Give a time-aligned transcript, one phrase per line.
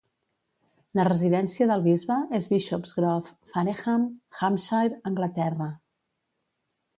[0.99, 4.09] La residència del bisbe és Bishopsgrove, Fareham,
[4.41, 5.69] Hampshire, Anglaterra.